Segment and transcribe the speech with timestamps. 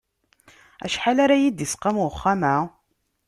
[0.85, 2.55] Acḥal ara yi-d-isqam uxxam-a?